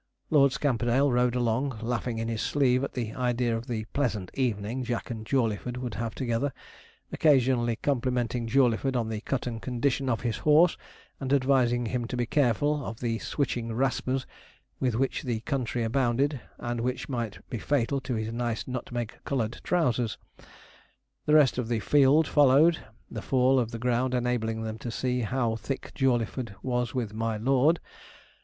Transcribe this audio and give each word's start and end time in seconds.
Lord 0.31 0.51
Scamperdale 0.51 1.11
rode 1.11 1.35
along, 1.35 1.77
laughing 1.83 2.17
in 2.17 2.27
his 2.27 2.41
sleeve 2.41 2.83
at 2.83 2.93
the 2.93 3.13
idea 3.13 3.55
of 3.55 3.67
the 3.67 3.85
pleasant 3.93 4.31
evening 4.33 4.83
Jack 4.83 5.11
and 5.11 5.27
Jawleyford 5.27 5.77
would 5.77 5.93
have 5.93 6.15
together, 6.15 6.51
occasionally 7.11 7.75
complimenting 7.75 8.47
Jawleyford 8.47 8.95
on 8.95 9.09
the 9.09 9.21
cut 9.21 9.45
and 9.45 9.61
condition 9.61 10.09
of 10.09 10.21
his 10.21 10.37
horse, 10.37 10.75
and 11.19 11.31
advising 11.31 11.85
him 11.85 12.07
to 12.07 12.17
be 12.17 12.25
careful 12.25 12.83
of 12.83 12.99
the 12.99 13.19
switching 13.19 13.71
raspers 13.75 14.25
with 14.79 14.95
which 14.95 15.21
the 15.21 15.41
country 15.41 15.83
abounded, 15.83 16.41
and 16.57 16.81
which 16.81 17.07
might 17.07 17.47
be 17.51 17.59
fatal 17.59 18.01
to 18.01 18.15
his 18.15 18.33
nice 18.33 18.67
nutmeg 18.67 19.13
coloured 19.23 19.59
trousers. 19.63 20.17
The 21.27 21.35
rest 21.35 21.59
of 21.59 21.67
the 21.67 21.79
'field' 21.79 22.27
followed, 22.27 22.79
the 23.11 23.21
fall 23.21 23.59
of 23.59 23.69
the 23.69 23.77
ground 23.77 24.15
enabling 24.15 24.63
them 24.63 24.79
to 24.79 24.89
see 24.89 25.19
'how 25.21 25.57
thick 25.57 25.91
Jawleyford 25.93 26.55
was 26.63 26.95
with 26.95 27.13
my 27.13 27.37
lord.' 27.37 27.79